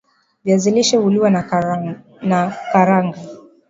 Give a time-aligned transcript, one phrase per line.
[0.45, 3.17] viazi lishe huliwa na nakaranga